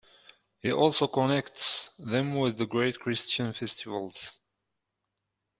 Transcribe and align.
He 0.63 0.71
also 0.71 1.05
connects 1.05 1.91
them 1.99 2.33
with 2.35 2.57
the 2.57 2.65
great 2.65 2.97
Christian 2.99 3.53
festivals. 3.53 4.39